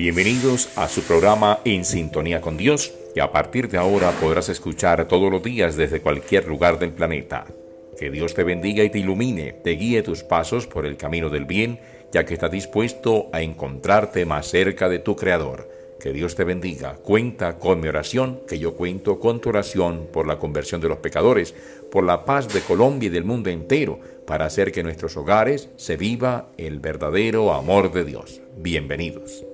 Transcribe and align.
Bienvenidos 0.00 0.70
a 0.78 0.88
su 0.88 1.02
programa 1.02 1.58
En 1.66 1.84
Sintonía 1.84 2.40
con 2.40 2.56
Dios, 2.56 2.90
y 3.14 3.20
a 3.20 3.32
partir 3.32 3.68
de 3.68 3.76
ahora 3.76 4.12
podrás 4.12 4.48
escuchar 4.48 5.06
todos 5.06 5.30
los 5.30 5.42
días 5.42 5.76
desde 5.76 6.00
cualquier 6.00 6.48
lugar 6.48 6.78
del 6.78 6.92
planeta. 6.92 7.44
Que 7.98 8.10
Dios 8.10 8.32
te 8.32 8.42
bendiga 8.42 8.82
y 8.82 8.88
te 8.88 9.00
ilumine, 9.00 9.52
te 9.52 9.72
guíe 9.72 10.02
tus 10.02 10.22
pasos 10.22 10.66
por 10.66 10.86
el 10.86 10.96
camino 10.96 11.28
del 11.28 11.44
bien, 11.44 11.80
ya 12.14 12.24
que 12.24 12.32
está 12.32 12.48
dispuesto 12.48 13.28
a 13.34 13.42
encontrarte 13.42 14.24
más 14.24 14.46
cerca 14.46 14.88
de 14.88 15.00
tu 15.00 15.16
Creador. 15.16 15.70
Que 16.00 16.14
Dios 16.14 16.34
te 16.34 16.44
bendiga. 16.44 16.94
Cuenta 16.94 17.58
con 17.58 17.80
mi 17.80 17.88
oración, 17.88 18.40
que 18.48 18.58
yo 18.58 18.76
cuento 18.76 19.20
con 19.20 19.42
tu 19.42 19.50
oración 19.50 20.08
por 20.10 20.26
la 20.26 20.38
conversión 20.38 20.80
de 20.80 20.88
los 20.88 21.00
pecadores, 21.00 21.54
por 21.92 22.04
la 22.04 22.24
paz 22.24 22.50
de 22.50 22.62
Colombia 22.62 23.08
y 23.08 23.10
del 23.10 23.24
mundo 23.24 23.50
entero, 23.50 24.00
para 24.26 24.46
hacer 24.46 24.72
que 24.72 24.80
en 24.80 24.86
nuestros 24.86 25.18
hogares 25.18 25.68
se 25.76 25.98
viva 25.98 26.48
el 26.56 26.80
verdadero 26.80 27.52
amor 27.52 27.92
de 27.92 28.06
Dios. 28.06 28.40
Bienvenidos. 28.56 29.44